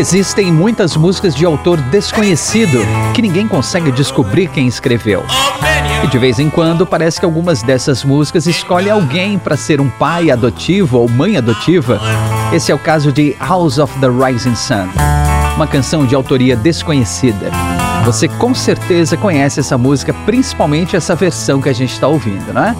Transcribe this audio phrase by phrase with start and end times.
[0.00, 2.78] Existem muitas músicas de autor desconhecido
[3.12, 5.22] que ninguém consegue descobrir quem escreveu.
[6.02, 9.90] E de vez em quando parece que algumas dessas músicas escolhem alguém para ser um
[9.90, 12.00] pai adotivo ou mãe adotiva.
[12.50, 14.88] Esse é o caso de House of the Rising Sun,
[15.54, 17.50] uma canção de autoria desconhecida.
[18.06, 22.64] Você com certeza conhece essa música, principalmente essa versão que a gente está ouvindo, não
[22.64, 22.74] é?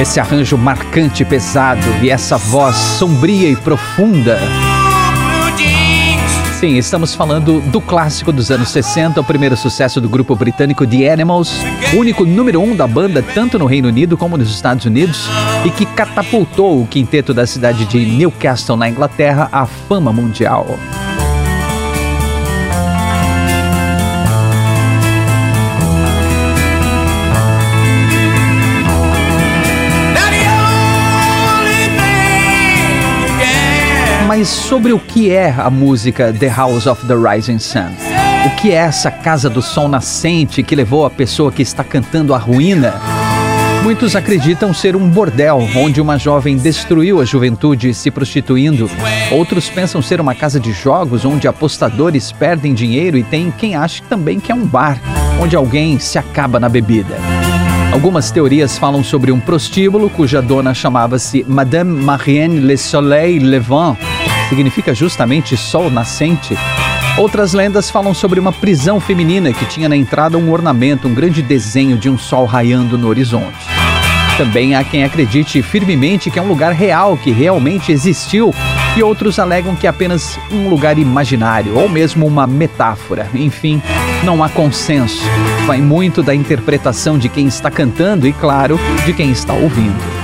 [0.00, 4.38] Esse arranjo marcante e pesado e essa voz sombria e profunda.
[6.58, 11.12] Sim, estamos falando do clássico dos anos 60, o primeiro sucesso do grupo britânico The
[11.12, 11.52] Animals,
[11.92, 15.28] único número um da banda tanto no Reino Unido como nos Estados Unidos,
[15.66, 20.66] e que catapultou o quinteto da cidade de Newcastle, na Inglaterra, à fama mundial.
[34.44, 37.90] Sobre o que é a música The House of the Rising Sun?
[38.46, 42.32] O que é essa casa do sol nascente que levou a pessoa que está cantando
[42.32, 42.94] à ruína?
[43.82, 48.90] Muitos acreditam ser um bordel onde uma jovem destruiu a juventude se prostituindo.
[49.30, 54.02] Outros pensam ser uma casa de jogos onde apostadores perdem dinheiro e tem quem acha
[54.08, 54.98] também que é um bar
[55.40, 57.16] onde alguém se acaba na bebida.
[57.92, 63.96] Algumas teorias falam sobre um prostíbulo cuja dona chamava-se Madame Marianne Le Soleil Levant,
[64.50, 66.58] significa justamente sol nascente.
[67.16, 71.40] Outras lendas falam sobre uma prisão feminina que tinha na entrada um ornamento, um grande
[71.40, 73.64] desenho de um sol raiando no horizonte.
[74.36, 78.52] Também há quem acredite firmemente que é um lugar real, que realmente existiu,
[78.96, 83.28] e outros alegam que é apenas um lugar imaginário ou mesmo uma metáfora.
[83.34, 83.80] Enfim,
[84.24, 85.22] não há consenso.
[85.64, 90.19] Vai muito da interpretação de quem está cantando e, claro, de quem está ouvindo.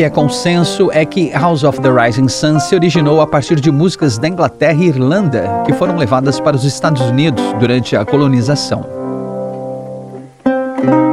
[0.00, 3.70] Que é consenso é que House of the Rising Sun se originou a partir de
[3.70, 8.82] músicas da Inglaterra e Irlanda que foram levadas para os Estados Unidos durante a colonização.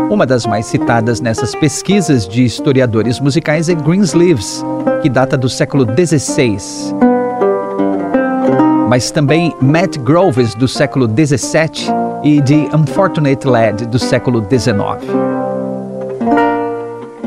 [0.09, 4.63] Uma das mais citadas nessas pesquisas de historiadores musicais é Greensleeves,
[5.01, 6.57] que data do século XVI.
[8.87, 11.93] Mas também Matt Groves, do século XVII,
[12.23, 15.36] e The Unfortunate Lad, do século XIX.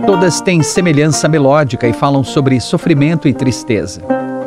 [0.06, 4.00] Todas têm semelhança melódica e falam sobre sofrimento e tristeza.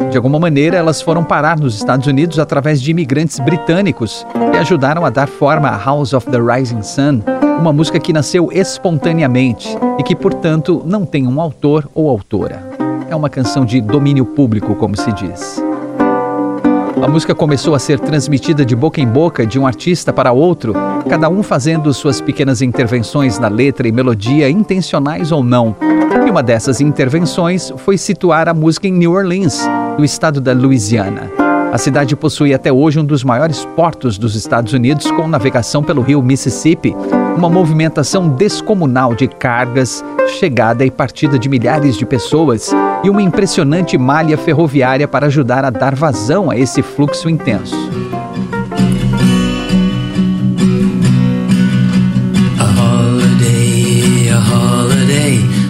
[0.09, 5.05] De alguma maneira, elas foram parar nos Estados Unidos através de imigrantes britânicos que ajudaram
[5.05, 7.21] a dar forma a House of the Rising Sun,
[7.59, 12.61] uma música que nasceu espontaneamente e que, portanto, não tem um autor ou autora.
[13.09, 15.72] É uma canção de domínio público, como se diz.
[17.03, 20.73] A música começou a ser transmitida de boca em boca de um artista para outro,
[21.09, 25.75] cada um fazendo suas pequenas intervenções na letra e melodia, intencionais ou não.
[26.25, 29.67] E uma dessas intervenções foi situar a música em New Orleans,
[29.97, 31.29] no estado da Louisiana.
[31.73, 36.01] A cidade possui até hoje um dos maiores portos dos Estados Unidos com navegação pelo
[36.01, 36.95] rio Mississippi,
[37.35, 40.05] uma movimentação descomunal de cargas,
[40.39, 42.71] chegada e partida de milhares de pessoas
[43.03, 47.75] e uma impressionante malha ferroviária para ajudar a dar vazão a esse fluxo intenso.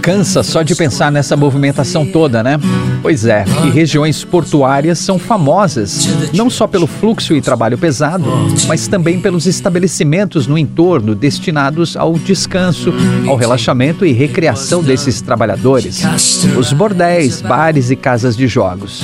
[0.02, 2.60] Cansa só de pensar nessa movimentação toda, né?
[3.04, 8.24] Pois é, e regiões portuárias são famosas não só pelo fluxo e trabalho pesado,
[8.66, 12.94] mas também pelos estabelecimentos no entorno destinados ao descanso,
[13.28, 16.02] ao relaxamento e recreação desses trabalhadores.
[16.58, 19.04] Os bordéis, bares e casas de jogos.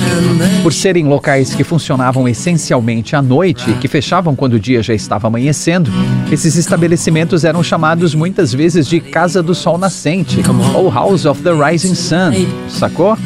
[0.62, 4.94] Por serem locais que funcionavam essencialmente à noite e que fechavam quando o dia já
[4.94, 5.90] estava amanhecendo,
[6.32, 10.40] esses estabelecimentos eram chamados muitas vezes de Casa do Sol Nascente
[10.74, 12.30] ou House of the Rising Sun,
[12.66, 13.18] sacou?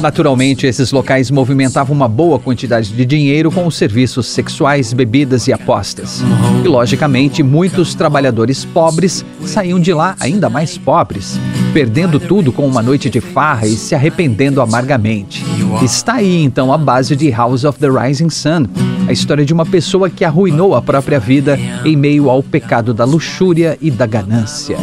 [0.00, 5.52] Naturalmente, esses locais movimentavam uma boa quantidade de dinheiro com os serviços sexuais, bebidas e
[5.52, 6.22] apostas.
[6.64, 11.38] E, logicamente, muitos trabalhadores pobres saíam de lá ainda mais pobres,
[11.72, 15.44] perdendo tudo com uma noite de farra e se arrependendo amargamente.
[15.82, 18.66] Está aí então a base de House of the Rising Sun,
[19.08, 23.04] a história de uma pessoa que arruinou a própria vida em meio ao pecado da
[23.04, 24.76] luxúria e da ganância.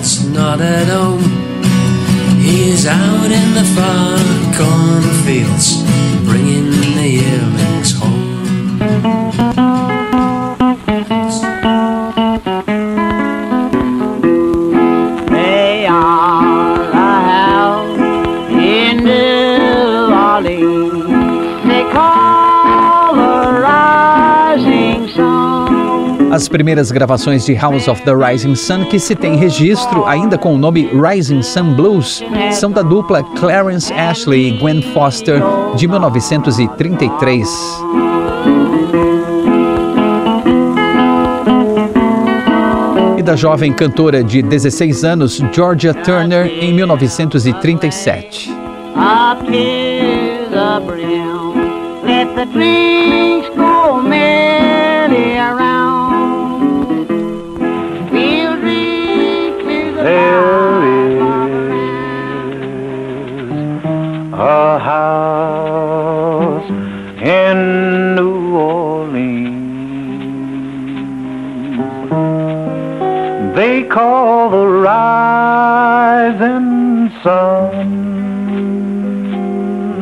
[2.48, 4.18] He's out in the far
[4.56, 5.84] cornfields,
[26.38, 30.54] As primeiras gravações de House of the Rising Sun que se tem registro, ainda com
[30.54, 35.42] o nome Rising Sun Blues, são da dupla Clarence Ashley e Gwen Foster,
[35.75, 37.50] de 1933.
[43.18, 48.51] E da jovem cantora de 16 anos, Georgia Turner, em 1937.
[48.95, 49.51] Up to
[50.51, 54.47] the brim, let the drinks go merry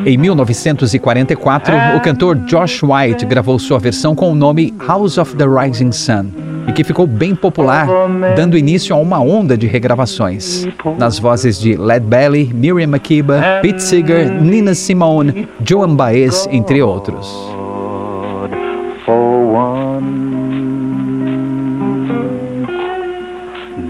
[0.06, 5.44] Em 1944, o cantor Josh White gravou sua versão com o nome House of the
[5.44, 6.26] Rising Sun
[6.68, 7.88] e que ficou bem popular,
[8.36, 10.66] dando início a uma onda de regravações.
[10.98, 17.26] Nas vozes de Led Belly, Miriam Makeba, Pete Seeger, Nina Simone, Joan Baez, entre outros.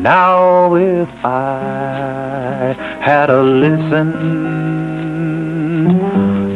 [0.02, 2.25] Now if I
[3.06, 4.10] had a listen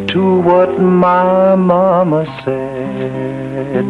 [0.08, 3.86] to what my mama said.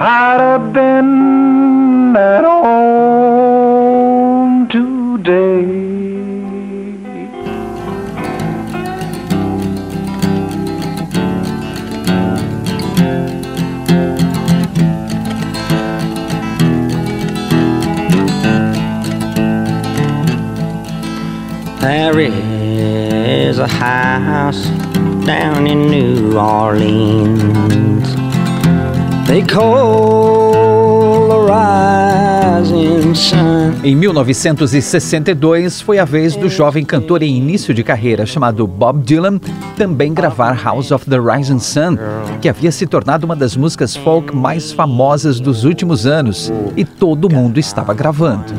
[0.00, 3.82] I'd have been at home
[4.68, 6.31] today.
[21.82, 24.68] There is a house
[25.26, 28.06] down in New Orleans.
[29.26, 33.74] They call the rising sun.
[33.82, 39.40] Em 1962 foi a vez do jovem cantor em início de carreira chamado Bob Dylan
[39.76, 41.96] também gravar House of the Rising Sun,
[42.40, 47.28] que havia se tornado uma das músicas folk mais famosas dos últimos anos, e todo
[47.28, 48.54] mundo estava gravando.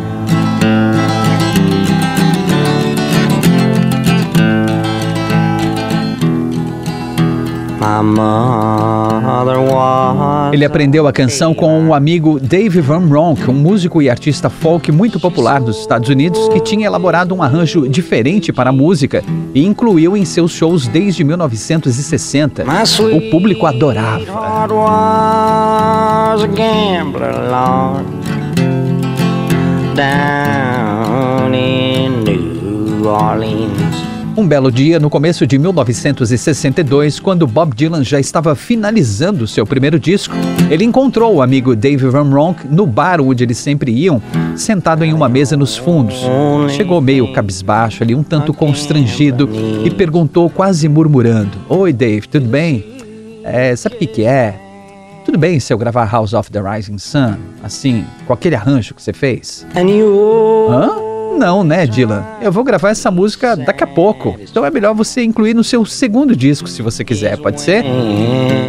[10.54, 14.92] Ele aprendeu a canção com um amigo Dave Van Ronk, um músico e artista folk
[14.92, 19.24] muito popular dos Estados Unidos, que tinha elaborado um arranjo diferente para a música
[19.54, 22.63] e incluiu em seus shows desde 1960.
[23.16, 24.24] O público adorava.
[29.96, 34.03] Down in New Orleans.
[34.36, 40.00] Um belo dia, no começo de 1962, quando Bob Dylan já estava finalizando seu primeiro
[40.00, 40.34] disco,
[40.72, 44.20] ele encontrou o amigo Dave Van Ronk no bar onde eles sempre iam,
[44.56, 46.16] sentado em uma mesa nos fundos.
[46.72, 49.48] Chegou meio cabisbaixo ali, um tanto constrangido,
[49.86, 52.84] e perguntou quase murmurando: Oi, Dave, tudo bem?
[53.44, 54.56] É, sabe o que, que é?
[55.25, 59.02] Tudo bem se eu gravar House of the Rising Sun, assim, com aquele arranjo que
[59.02, 59.66] você fez?
[60.72, 61.12] Hã?
[61.38, 62.24] Não, né, Dylan?
[62.42, 64.36] Eu vou gravar essa música daqui a pouco.
[64.40, 67.84] Então é melhor você incluir no seu segundo disco, se você quiser, pode ser?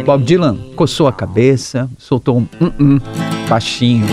[0.05, 2.47] Bob Dylan coçou a cabeça, soltou um.
[2.59, 3.01] Uh -uh.
[3.47, 4.05] baixinho.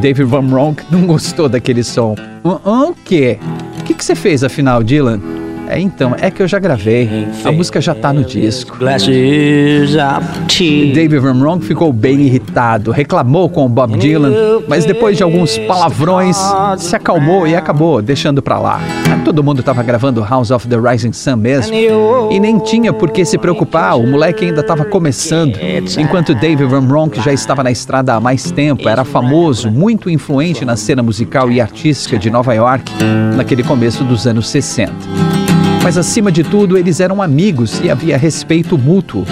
[0.00, 2.14] David Van Ronk não gostou daquele som.
[2.44, 3.38] Uh, uh, o quê?
[3.80, 5.20] O que, que você fez afinal, Dylan?
[5.72, 7.26] É, então, é que eu já gravei.
[7.46, 8.76] A música já tá no disco.
[10.92, 15.56] David Van Ronk ficou bem irritado, reclamou com o Bob Dylan, mas depois de alguns
[15.56, 16.36] palavrões,
[16.76, 18.80] se acalmou e acabou deixando pra lá.
[19.24, 21.74] Todo mundo estava gravando House of the Rising Sun mesmo,
[22.30, 25.56] e nem tinha por que se preocupar, o moleque ainda estava começando,
[25.98, 30.66] enquanto David Van Ronk já estava na estrada há mais tempo, era famoso, muito influente
[30.66, 32.92] na cena musical e artística de Nova York
[33.36, 35.41] naquele começo dos anos 60.
[35.82, 39.26] Mas acima de tudo, eles eram amigos e havia respeito mútuo.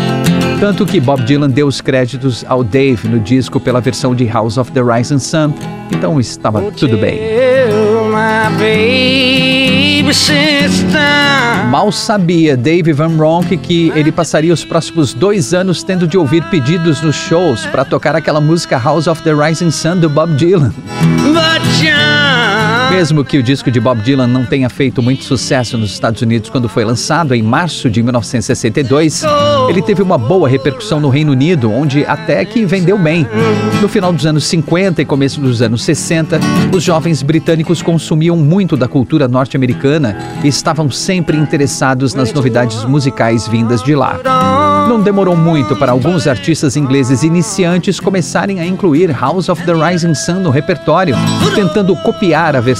[0.59, 4.59] Tanto que Bob Dylan deu os créditos ao Dave no disco pela versão de House
[4.59, 5.54] of the Rising Sun,
[5.90, 7.19] então estava tudo bem.
[11.71, 16.42] Mal sabia Dave Van Ronk que ele passaria os próximos dois anos tendo de ouvir
[16.50, 20.73] pedidos nos shows para tocar aquela música House of the Rising Sun do Bob Dylan.
[22.91, 26.51] Mesmo que o disco de Bob Dylan não tenha feito muito sucesso nos Estados Unidos
[26.51, 29.23] quando foi lançado em março de 1962,
[29.69, 33.27] ele teve uma boa repercussão no Reino Unido, onde até que vendeu bem.
[33.81, 36.41] No final dos anos 50 e começo dos anos 60,
[36.75, 43.47] os jovens britânicos consumiam muito da cultura norte-americana e estavam sempre interessados nas novidades musicais
[43.47, 44.19] vindas de lá.
[44.89, 50.15] Não demorou muito para alguns artistas ingleses iniciantes começarem a incluir House of the Rising
[50.15, 51.15] Sun no repertório,
[51.55, 52.80] tentando copiar a versão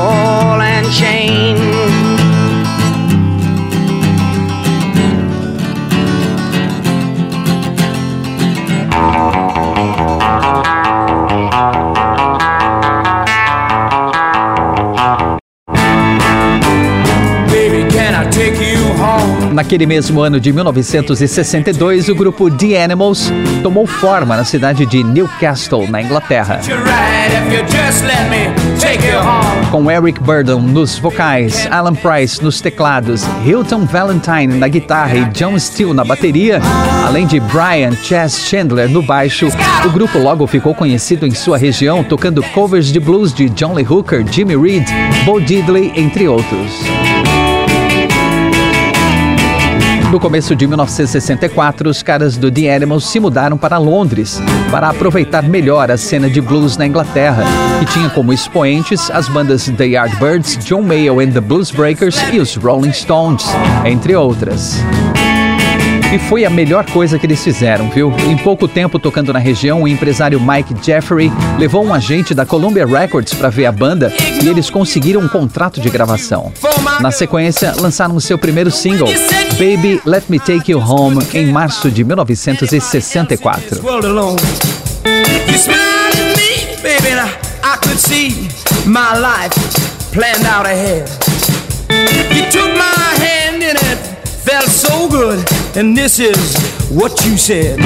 [19.51, 23.31] Naquele mesmo ano de 1962, o grupo The Animals
[23.61, 26.61] tomou forma na cidade de Newcastle, na Inglaterra.
[29.69, 35.59] Com Eric Burdon nos vocais, Alan Price nos teclados, Hilton Valentine na guitarra e John
[35.59, 36.61] Steele na bateria,
[37.05, 39.49] além de Brian Chess Chandler no baixo,
[39.85, 43.85] o grupo logo ficou conhecido em sua região tocando covers de blues de John Lee
[43.87, 44.87] Hooker, Jimmy Reed,
[45.25, 46.71] Bo Diddley, entre outros.
[50.11, 55.41] No começo de 1964, os caras do The Animals se mudaram para Londres para aproveitar
[55.41, 57.45] melhor a cena de blues na Inglaterra,
[57.79, 62.41] que tinha como expoentes as bandas The Yardbirds, John Mayall and the Blues Breakers e
[62.41, 63.45] os Rolling Stones,
[63.85, 64.81] entre outras.
[66.13, 68.13] E foi a melhor coisa que eles fizeram, viu?
[68.29, 72.85] Em pouco tempo tocando na região, o empresário Mike Jeffrey levou um agente da Columbia
[72.85, 74.11] Records para ver a banda
[74.43, 76.51] e eles conseguiram um contrato de gravação.
[76.99, 79.07] Na sequência, lançaram seu primeiro single,
[79.53, 83.79] Baby Let Me Take You Home, em março de 1964.
[92.31, 93.97] You took my hand it
[94.43, 95.39] felt so good,
[95.75, 96.55] and this is
[96.89, 97.79] what you said.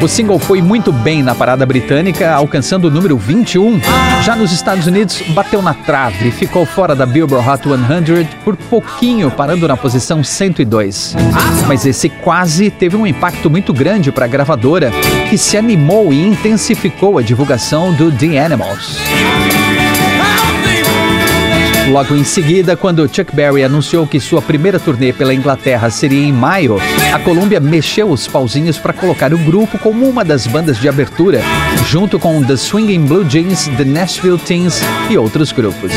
[0.00, 3.80] O single foi muito bem na parada britânica, alcançando o número 21.
[4.22, 8.56] Já nos Estados Unidos, bateu na trave e ficou fora da Billboard Hot 100 por
[8.56, 11.14] pouquinho, parando na posição 102.
[11.66, 14.90] Mas esse quase teve um impacto muito grande para a gravadora,
[15.28, 18.98] que se animou e intensificou a divulgação do The Animals.
[21.92, 26.32] Logo em seguida, quando Chuck Berry anunciou que sua primeira turnê pela Inglaterra seria em
[26.32, 26.78] maio,
[27.12, 31.42] a Columbia mexeu os pauzinhos para colocar o grupo como uma das bandas de abertura,
[31.90, 34.80] junto com The Swinging Blue Jeans, The Nashville Teens
[35.10, 35.92] e outros grupos.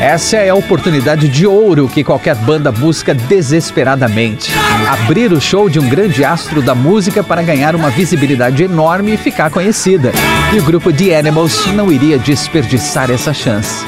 [0.00, 4.50] Essa é a oportunidade de ouro que qualquer banda busca desesperadamente.
[4.88, 9.16] Abrir o show de um grande astro da música para ganhar uma visibilidade enorme e
[9.16, 10.12] ficar conhecida.
[10.54, 13.84] E o grupo The Animals não iria desperdiçar essa chance.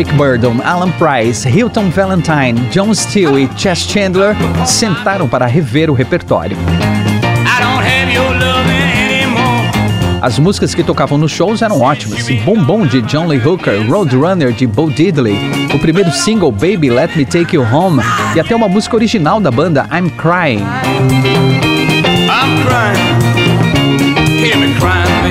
[0.00, 4.34] Eric Burdon, Alan Price, Hilton Valentine, John Steele e Chess Chandler
[4.66, 6.56] sentaram para rever o repertório.
[10.22, 12.26] As músicas que tocavam nos shows eram ótimas.
[12.46, 15.36] Bombom de John Lee Hooker, Roadrunner de Bo Diddley,
[15.74, 18.02] o primeiro single Baby Let Me Take You Home
[18.34, 20.64] e até uma música original da banda I'm Crying.
[22.26, 23.09] I'm crying.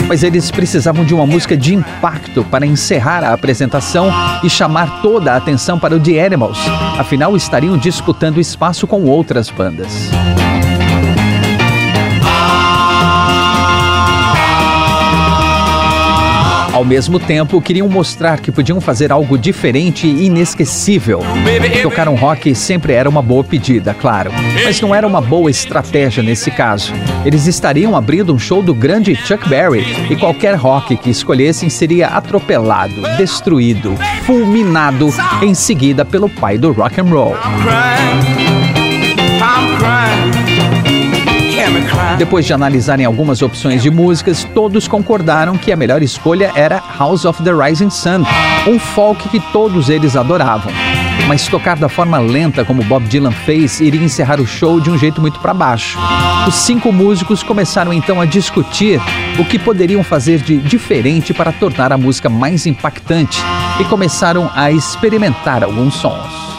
[0.10, 4.12] Mas eles precisavam de uma música de impacto para encerrar a apresentação
[4.44, 6.58] e chamar toda a atenção para o The Animals.
[6.98, 10.10] Afinal, estariam disputando espaço com outras bandas.
[16.80, 21.20] Ao mesmo tempo, queriam mostrar que podiam fazer algo diferente e inesquecível.
[21.84, 24.32] Tocar um rock sempre era uma boa pedida, claro,
[24.64, 26.94] mas não era uma boa estratégia nesse caso.
[27.26, 32.08] Eles estariam abrindo um show do grande Chuck Berry e qualquer rock que escolhessem seria
[32.08, 37.36] atropelado, destruído, fulminado em seguida pelo pai do rock and roll.
[42.20, 47.24] Depois de analisarem algumas opções de músicas, todos concordaram que a melhor escolha era House
[47.24, 48.26] of the Rising Sun,
[48.68, 50.70] um folk que todos eles adoravam.
[51.30, 54.98] Mas tocar da forma lenta como Bob Dylan fez iria encerrar o show de um
[54.98, 55.98] jeito muito para baixo.
[56.46, 59.00] Os cinco músicos começaram então a discutir
[59.40, 63.42] o que poderiam fazer de diferente para tornar a música mais impactante
[63.80, 66.59] e começaram a experimentar alguns sons.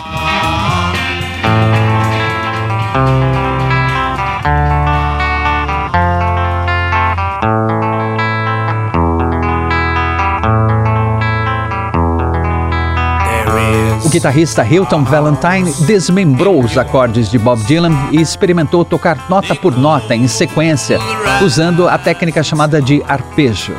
[14.11, 19.79] O guitarrista Hilton Valentine desmembrou os acordes de Bob Dylan e experimentou tocar nota por
[19.79, 20.99] nota em sequência,
[21.41, 23.73] usando a técnica chamada de arpejo.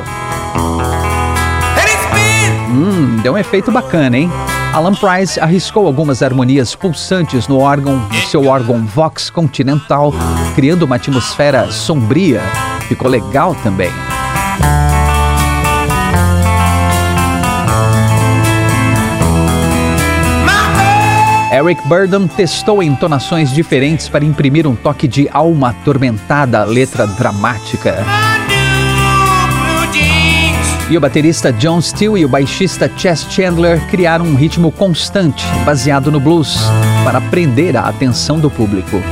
[2.70, 4.30] Hum, deu um efeito bacana, hein?
[4.72, 10.14] Alan Price arriscou algumas harmonias pulsantes no órgão, no seu órgão Vox Continental,
[10.54, 12.40] criando uma atmosfera sombria.
[12.88, 13.92] Ficou legal também.
[21.52, 27.94] Eric Burdon testou entonações diferentes para imprimir um toque de alma atormentada à letra dramática.
[30.88, 36.10] E o baterista John Steele e o baixista Chess Chandler criaram um ritmo constante, baseado
[36.10, 36.56] no blues,
[37.04, 39.02] para prender a atenção do público.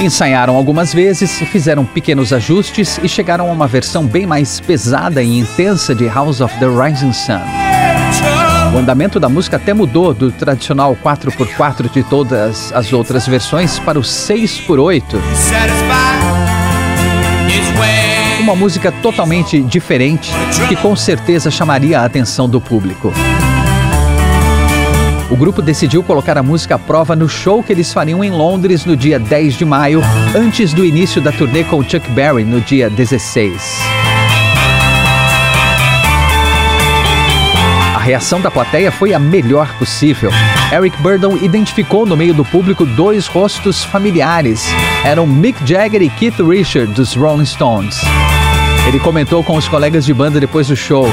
[0.00, 5.40] Ensaiaram algumas vezes, fizeram pequenos ajustes e chegaram a uma versão bem mais pesada e
[5.40, 7.67] intensa de House of the Rising Sun.
[8.74, 13.98] O andamento da música até mudou do tradicional 4x4 de todas as outras versões para
[13.98, 15.02] o 6x8.
[18.40, 20.32] Uma música totalmente diferente
[20.68, 23.12] que com certeza chamaria a atenção do público.
[25.30, 28.86] O grupo decidiu colocar a música à prova no show que eles fariam em Londres
[28.86, 30.00] no dia 10 de maio,
[30.34, 34.07] antes do início da turnê com Chuck Berry no dia 16.
[38.08, 40.30] Reação da plateia foi a melhor possível.
[40.72, 44.64] Eric Burdon identificou no meio do público dois rostos familiares.
[45.04, 48.00] Eram Mick Jagger e Keith Richards dos Rolling Stones.
[48.86, 51.06] Ele comentou com os colegas de banda depois do show.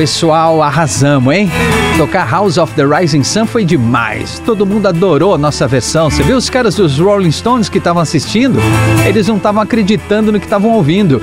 [0.00, 1.50] Pessoal, arrasamos, hein?
[1.98, 4.38] Tocar House of the Rising Sun foi demais.
[4.46, 6.08] Todo mundo adorou a nossa versão.
[6.08, 8.58] Você viu os caras dos Rolling Stones que estavam assistindo?
[9.06, 11.20] Eles não estavam acreditando no que estavam ouvindo.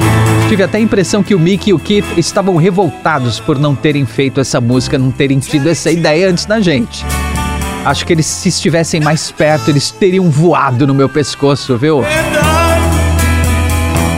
[0.48, 4.06] Tive até a impressão que o Mick e o Keith estavam revoltados por não terem
[4.06, 7.04] feito essa música, não terem tido essa ideia antes da gente.
[7.84, 12.04] Acho que eles, se estivessem mais perto, eles teriam voado no meu pescoço, viu?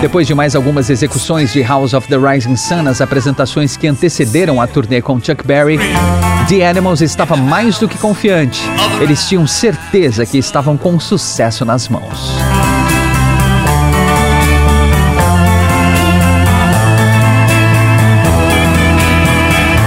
[0.02, 4.62] Depois de mais algumas execuções de House of the Rising Sun nas apresentações que antecederam
[4.62, 5.78] a turnê com Chuck Berry,
[6.48, 8.62] The Animals estava mais do que confiante.
[9.02, 12.32] Eles tinham certeza que estavam com sucesso nas mãos.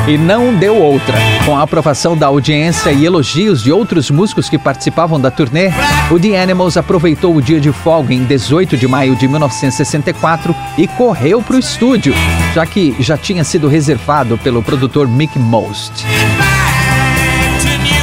[0.09, 1.17] E não deu outra.
[1.45, 5.71] Com a aprovação da audiência e elogios de outros músicos que participavam da turnê,
[6.11, 10.89] o The Animals aproveitou o dia de folga em 18 de maio de 1964 e
[10.89, 12.13] correu para o estúdio,
[12.53, 16.05] já que já tinha sido reservado pelo produtor Mick Most.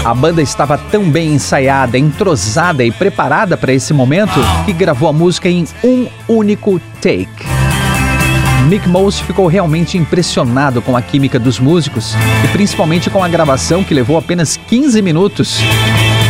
[0.06, 5.14] A banda estava tão bem ensaiada, entrosada e preparada para esse momento que gravou a
[5.14, 7.59] música em um único take.
[8.70, 12.14] Mick Most ficou realmente impressionado com a química dos músicos
[12.46, 15.58] e principalmente com a gravação que levou apenas 15 minutos.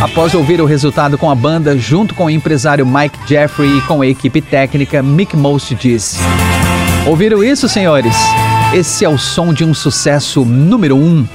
[0.00, 4.00] Após ouvir o resultado com a banda, junto com o empresário Mike Jeffrey e com
[4.00, 6.16] a equipe técnica, Mick Most disse:
[7.06, 8.16] Ouviram isso, senhores?
[8.72, 11.26] Esse é o som de um sucesso número um.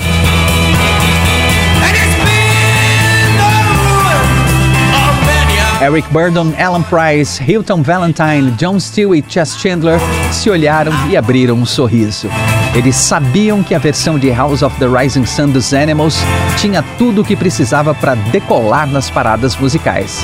[5.86, 10.00] Eric Burdon, Alan Price, Hilton Valentine, John Steele e Chess Chandler
[10.32, 12.28] se olharam e abriram um sorriso.
[12.74, 16.17] Eles sabiam que a versão de House of the Rising Sun dos Animals
[16.58, 20.24] tinha tudo o que precisava para decolar nas paradas musicais.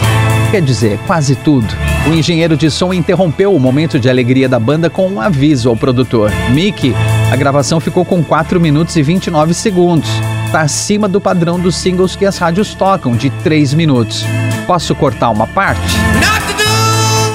[0.50, 1.68] Quer dizer, quase tudo.
[2.10, 5.78] O engenheiro de som interrompeu o momento de alegria da banda com um aviso ao
[5.78, 6.32] produtor.
[6.50, 6.96] Mickey,
[7.32, 10.10] a gravação ficou com 4 minutos e 29 segundos.
[10.48, 14.26] Está acima do padrão dos singles que as rádios tocam, de 3 minutos.
[14.66, 15.82] Posso cortar uma parte?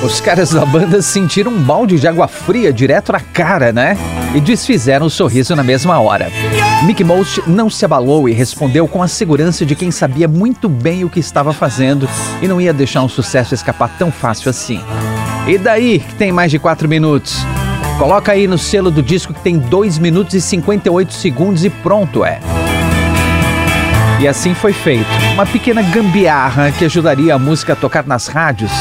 [0.03, 3.97] Os caras da banda sentiram um balde de água fria direto na cara, né?
[4.35, 6.31] E desfizeram o sorriso na mesma hora.
[6.85, 11.03] Mickey Most não se abalou e respondeu com a segurança de quem sabia muito bem
[11.03, 12.09] o que estava fazendo
[12.43, 14.81] e não ia deixar um sucesso escapar tão fácil assim.
[15.47, 17.39] E daí que tem mais de 4 minutos?
[17.99, 22.25] Coloca aí no selo do disco que tem 2 minutos e 58 segundos e pronto
[22.25, 22.41] é.
[24.19, 25.07] E assim foi feito.
[25.35, 28.73] Uma pequena gambiarra que ajudaria a música a tocar nas rádios,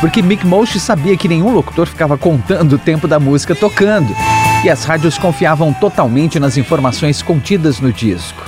[0.00, 4.14] porque Mick Mosh sabia que nenhum locutor ficava contando o tempo da música tocando,
[4.62, 8.44] e as rádios confiavam totalmente nas informações contidas no disco.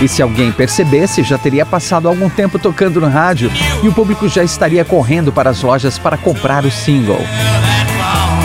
[0.00, 3.50] E se alguém percebesse, já teria passado algum tempo tocando no rádio
[3.82, 7.20] e o público já estaria correndo para as lojas para comprar o single.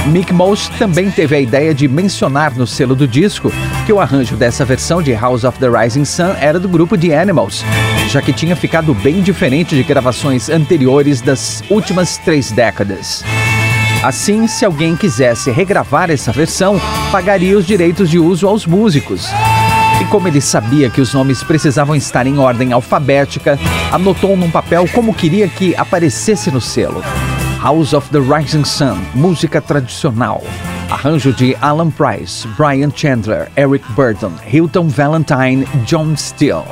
[0.08, 3.52] Mick Mosh também teve a ideia de mencionar no selo do disco
[3.88, 7.17] que o arranjo dessa versão de House of the Rising Sun era do grupo The
[7.17, 7.63] Animals,
[8.10, 13.23] já que tinha ficado bem diferente de gravações anteriores das últimas três décadas.
[14.04, 16.82] Assim, se alguém quisesse regravar essa versão,
[17.13, 19.30] pagaria os direitos de uso aos músicos.
[20.02, 23.58] E como ele sabia que os nomes precisavam estar em ordem alfabética,
[23.89, 27.02] anotou num papel como queria que aparecesse no selo.
[27.63, 30.43] House of the Rising Sun, música tradicional.
[30.89, 36.63] Arranjo de Alan Price, Brian Chandler, Eric Burton, Hilton Valentine, John Steele.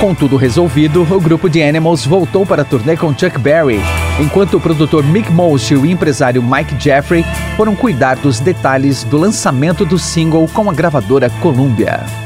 [0.00, 3.80] Com tudo resolvido, o grupo de Animals voltou para a turnê com Chuck Berry,
[4.20, 7.24] enquanto o produtor Mick Mosh e o empresário Mike Jeffrey
[7.56, 12.25] foram cuidar dos detalhes do lançamento do single com a gravadora Columbia.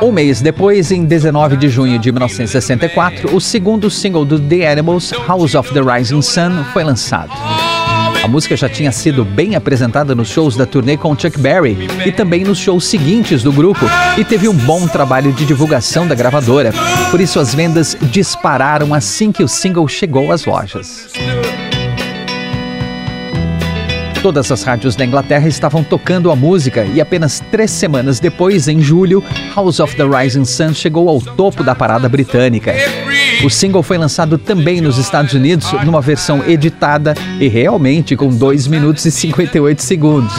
[0.00, 5.12] Um mês depois, em 19 de junho de 1964, o segundo single do The Animals,
[5.26, 7.32] House of the Rising Sun, foi lançado.
[8.22, 12.12] A música já tinha sido bem apresentada nos shows da turnê com Chuck Berry e
[12.12, 16.72] também nos shows seguintes do grupo e teve um bom trabalho de divulgação da gravadora.
[17.10, 21.08] Por isso as vendas dispararam assim que o single chegou às lojas.
[24.22, 28.80] Todas as rádios da Inglaterra estavam tocando a música e apenas três semanas depois, em
[28.80, 29.22] julho,
[29.54, 32.74] House of the Rising Sun chegou ao topo da parada britânica.
[33.44, 38.66] O single foi lançado também nos Estados Unidos numa versão editada e realmente com 2
[38.66, 40.34] minutos e 58 segundos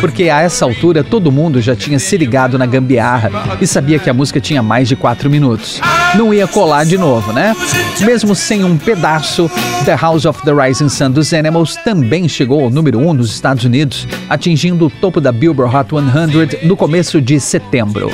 [0.00, 3.30] porque a essa altura todo mundo já tinha se ligado na gambiarra
[3.60, 5.80] e sabia que a música tinha mais de quatro minutos.
[6.14, 7.54] Não ia colar de novo, né?
[8.00, 9.50] Mesmo sem um pedaço,
[9.84, 13.30] The House of the Rising Sun dos Animals também chegou ao número 1 um nos
[13.30, 18.10] Estados Unidos, atingindo o topo da Billboard Hot 100 no começo de setembro.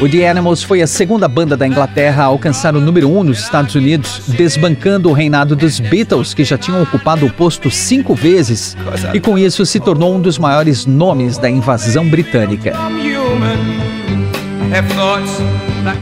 [0.00, 3.22] O The Animals foi a segunda banda da Inglaterra a alcançar o número 1 um
[3.22, 8.14] nos Estados Unidos, desbancando o reinado dos Beatles, que já tinham ocupado o posto cinco
[8.14, 8.74] vezes,
[9.12, 12.72] e com isso se tornou um dos maiores nomes da invasão britânica.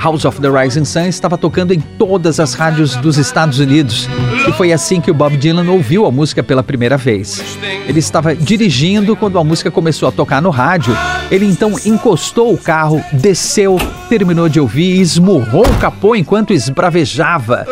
[0.00, 4.08] House of the Rising Sun estava tocando em todas as rádios dos Estados Unidos
[4.46, 7.42] e foi assim que o Bob Dylan ouviu a música pela primeira vez.
[7.88, 10.94] Ele estava dirigindo quando a música começou a tocar no rádio.
[11.30, 13.76] Ele então encostou o carro, desceu,
[14.08, 17.66] terminou de ouvir e esmurrou o capô enquanto esbravejava.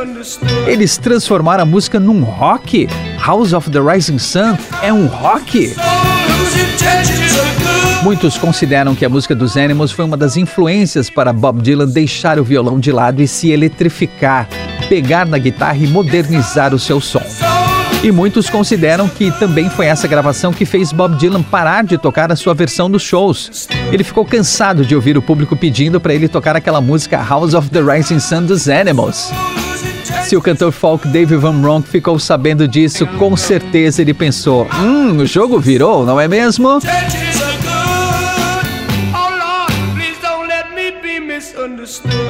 [0.67, 2.87] Eles transformaram a música num rock.
[3.25, 5.75] House of the Rising Sun é um rock.
[8.03, 12.39] Muitos consideram que a música dos Animals foi uma das influências para Bob Dylan deixar
[12.39, 14.49] o violão de lado e se eletrificar,
[14.89, 17.56] pegar na guitarra e modernizar o seu som.
[18.03, 22.31] E muitos consideram que também foi essa gravação que fez Bob Dylan parar de tocar
[22.31, 23.69] a sua versão dos shows.
[23.91, 27.69] Ele ficou cansado de ouvir o público pedindo para ele tocar aquela música House of
[27.71, 29.33] the Rising Sun dos Animals.
[30.25, 35.19] Se o cantor folk Dave Van Ronk ficou sabendo disso, com certeza ele pensou: hum,
[35.19, 36.81] o jogo virou, não é mesmo?
[41.37, 42.26] misunderstood.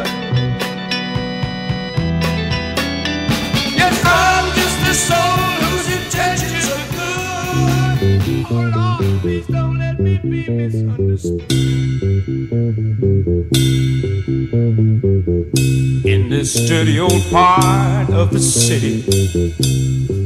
[16.05, 19.02] In this dirty old part of the city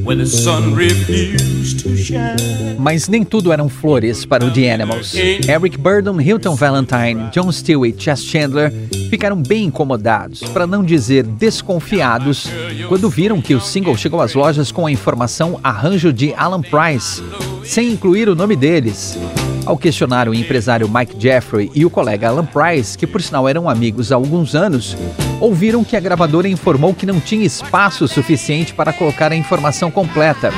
[0.02, 2.76] where the sun refused to shine.
[2.76, 5.14] Mas nem tudo eram flores para o The Animals.
[5.14, 8.72] Eric Burdon, Hilton Valentine, John Steele e Chess Chandler
[9.08, 12.48] ficaram bem incomodados, para não dizer desconfiados,
[12.88, 17.22] quando viram que o single chegou às lojas com a informação arranjo de Alan Price,
[17.62, 19.16] sem incluir o nome deles.
[19.64, 23.68] Ao questionar o empresário Mike Jeffrey e o colega Alan Price, que por sinal eram
[23.68, 24.96] amigos há alguns anos,
[25.38, 30.50] ouviram que a gravadora informou que não tinha espaço suficiente para colocar a informação completa.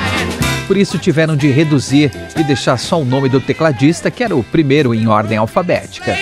[0.67, 4.43] Por isso tiveram de reduzir e deixar só o nome do tecladista, que era o
[4.43, 6.15] primeiro em ordem alfabética.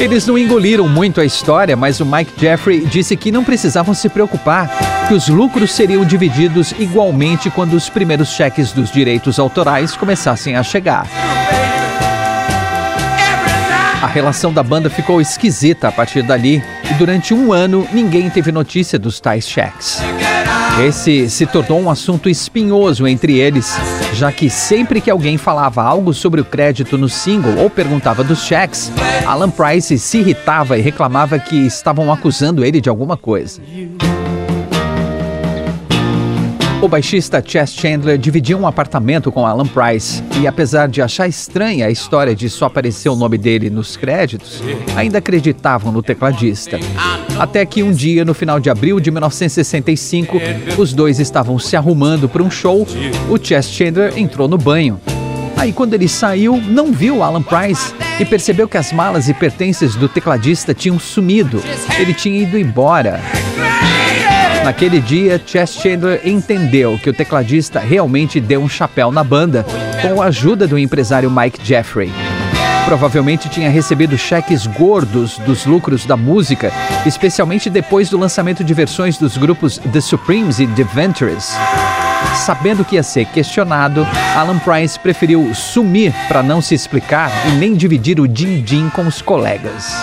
[0.00, 4.08] Eles não engoliram muito a história, mas o Mike Jeffrey disse que não precisavam se
[4.08, 4.70] preocupar,
[5.08, 10.62] que os lucros seriam divididos igualmente quando os primeiros cheques dos direitos autorais começassem a
[10.62, 11.04] chegar.
[14.00, 18.52] A relação da banda ficou esquisita a partir dali e durante um ano ninguém teve
[18.52, 20.00] notícia dos tais cheques.
[20.80, 23.76] Esse se tornou um assunto espinhoso entre eles,
[24.14, 28.44] já que sempre que alguém falava algo sobre o crédito no single ou perguntava dos
[28.44, 28.92] cheques,
[29.26, 33.60] Alan Price se irritava e reclamava que estavam acusando ele de alguma coisa.
[36.88, 41.84] O baixista Chess Chandler dividia um apartamento com Alan Price e, apesar de achar estranha
[41.84, 44.62] a história de só aparecer o nome dele nos créditos,
[44.96, 46.80] ainda acreditavam no tecladista.
[47.38, 50.38] Até que um dia, no final de abril de 1965,
[50.78, 52.86] os dois estavam se arrumando para um show.
[53.28, 54.98] O Chess Chandler entrou no banho.
[55.58, 59.94] Aí, quando ele saiu, não viu Alan Price e percebeu que as malas e pertences
[59.94, 61.62] do tecladista tinham sumido.
[61.98, 63.20] Ele tinha ido embora.
[64.68, 69.64] Naquele dia, Chess Chandler entendeu que o tecladista realmente deu um chapéu na banda
[70.02, 72.12] com a ajuda do empresário Mike Jeffrey.
[72.84, 76.70] Provavelmente tinha recebido cheques gordos dos lucros da música,
[77.06, 81.50] especialmente depois do lançamento de versões dos grupos The Supremes e The Ventures.
[82.44, 87.72] Sabendo que ia ser questionado, Alan Price preferiu sumir para não se explicar e nem
[87.72, 89.94] dividir o din-din com os colegas.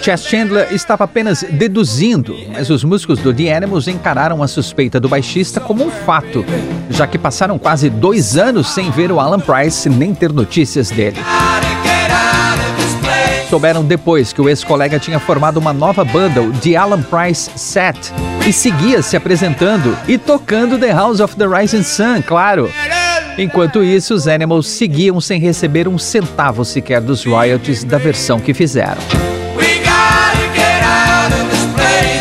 [0.00, 5.10] Chess Chandler estava apenas deduzindo, mas os músicos do The Animals encararam a suspeita do
[5.10, 6.44] baixista como um fato,
[6.88, 11.18] já que passaram quase dois anos sem ver o Alan Price nem ter notícias dele.
[13.50, 18.12] Souberam depois que o ex-colega tinha formado uma nova banda, o The Alan Price Set,
[18.46, 22.70] e seguia se apresentando e tocando The House of the Rising Sun, claro.
[23.36, 28.54] Enquanto isso, os Animals seguiam sem receber um centavo sequer dos royalties da versão que
[28.54, 29.02] fizeram.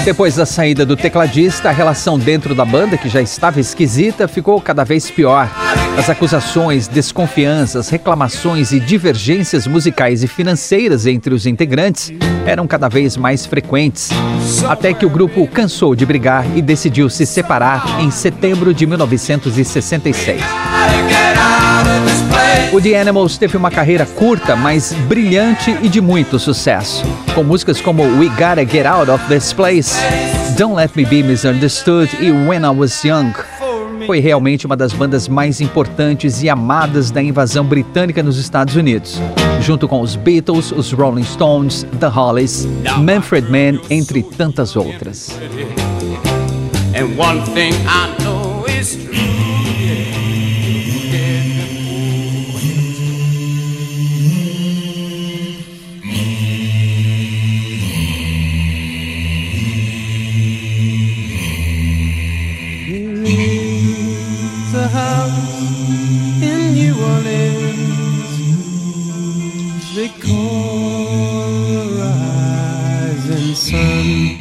[0.06, 4.60] Depois da saída do tecladista, a relação dentro da banda, que já estava esquisita, ficou
[4.62, 5.50] cada vez pior.
[5.98, 12.12] As acusações, desconfianças, reclamações e divergências musicais e financeiras entre os integrantes
[12.46, 14.10] eram cada vez mais frequentes,
[14.68, 20.42] até que o grupo cansou de brigar e decidiu se separar em setembro de 1966.
[22.72, 27.04] O The Animals teve uma carreira curta, mas brilhante e de muito sucesso,
[27.34, 29.96] com músicas como We Gotta Get Out of This Place,
[30.56, 33.34] Don't Let Me Be Misunderstood e When I Was Young.
[34.06, 39.20] Foi realmente uma das bandas mais importantes e amadas da invasão britânica nos Estados Unidos,
[39.62, 42.68] junto com os Beatles, os Rolling Stones, The Hollies,
[43.00, 45.32] Manfred Mann, entre tantas outras.
[46.96, 48.29] And one thing I know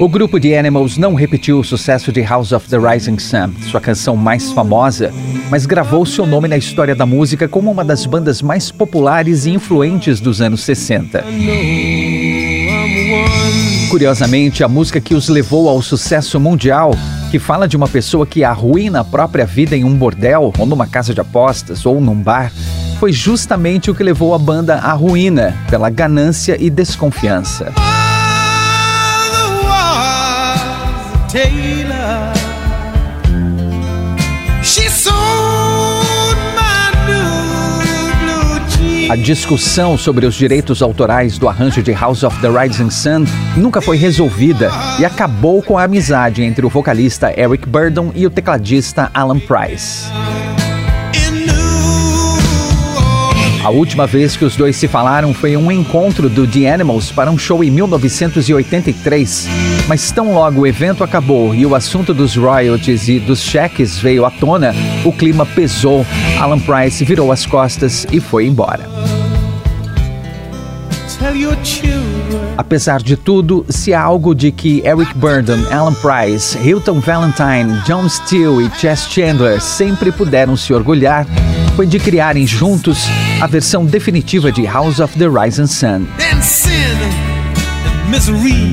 [0.00, 3.80] O grupo de Animals não repetiu o sucesso de House of the Rising Sun, sua
[3.80, 5.12] canção mais famosa,
[5.50, 9.50] mas gravou seu nome na história da música como uma das bandas mais populares e
[9.50, 11.24] influentes dos anos 60.
[13.90, 16.92] Curiosamente, a música que os levou ao sucesso mundial,
[17.32, 20.86] que fala de uma pessoa que arruína a própria vida em um bordel, ou numa
[20.86, 22.52] casa de apostas, ou num bar,
[23.00, 27.72] foi justamente o que levou a banda à ruína, pela ganância e desconfiança.
[31.28, 32.32] Taylor.
[34.62, 39.10] She sold my new blue jeans.
[39.10, 43.26] A discussão sobre os direitos autorais do arranjo de House of the Rising Sun
[43.58, 48.30] nunca foi resolvida e acabou com a amizade entre o vocalista Eric Burdon e o
[48.30, 50.06] tecladista Alan Price.
[53.68, 57.12] A última vez que os dois se falaram foi em um encontro do The Animals
[57.12, 59.46] para um show em 1983.
[59.86, 64.24] Mas tão logo o evento acabou e o assunto dos royalties e dos cheques veio
[64.24, 66.06] à tona, o clima pesou.
[66.40, 68.88] Alan Price virou as costas e foi embora.
[72.56, 78.08] Apesar de tudo, se há algo de que Eric Burdon, Alan Price, Hilton Valentine, John
[78.08, 81.26] Steele e Chess Chandler sempre puderam se orgulhar,
[81.76, 83.06] foi de criarem juntos
[83.40, 86.06] a versão definitiva de House of the Rising Sun.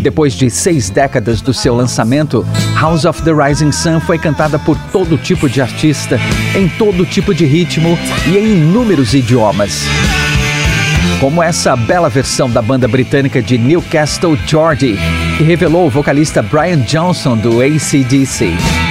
[0.02, 2.46] Depois de seis décadas do seu lançamento,
[2.80, 6.20] House of the Rising Sun foi cantada por todo tipo de artista,
[6.56, 9.84] em todo tipo de ritmo e em inúmeros idiomas
[11.20, 14.98] como essa bela versão da banda britânica de Newcastle Geordie,
[15.38, 18.85] que revelou o vocalista Brian Johnson do ACDC.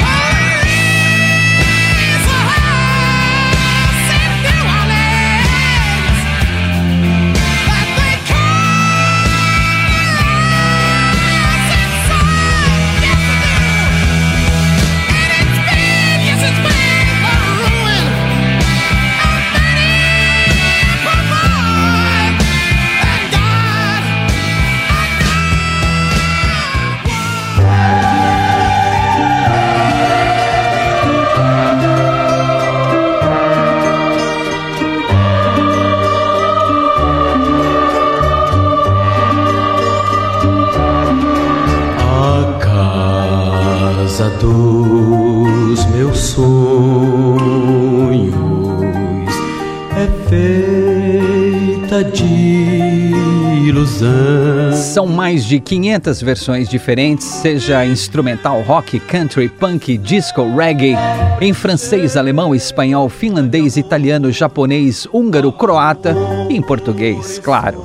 [54.73, 60.97] São mais de 500 versões diferentes, seja instrumental, rock, country, punk, disco, reggae,
[61.41, 66.17] em francês, alemão, espanhol, finlandês, italiano, japonês, húngaro, croata
[66.49, 67.83] e em português, claro.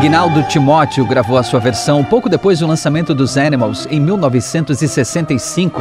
[0.00, 5.78] Aguinaldo Timóteo gravou a sua versão pouco depois do lançamento dos Animals, em 1965,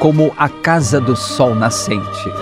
[0.00, 2.32] como A Casa do Sol Nascente.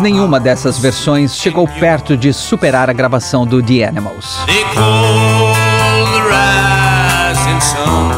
[0.00, 4.38] Mas nenhuma dessas versões chegou perto de superar a gravação do The Animals.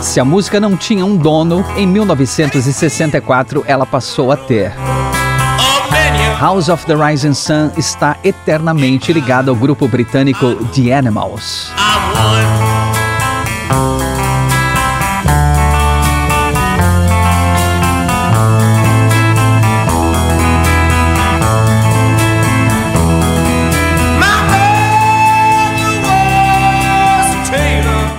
[0.01, 4.73] Se a música não tinha um dono, em 1964 ela passou a ter.
[6.38, 11.73] House of the Rising Sun está eternamente ligada ao grupo britânico The Animals.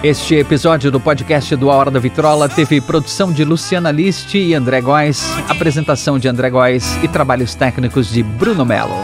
[0.03, 4.53] Este episódio do podcast do A Hora da Vitrola teve produção de Luciana Liste e
[4.53, 8.97] André Góes, apresentação de André Góes e trabalhos técnicos de Bruno Melo.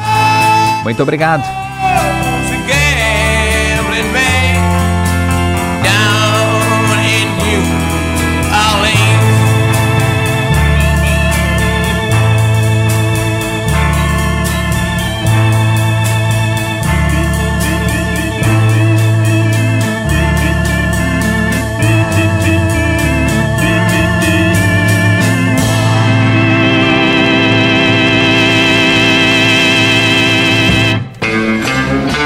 [0.83, 1.43] Muito obrigado.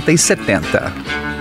[0.00, 1.37] 60 e 70.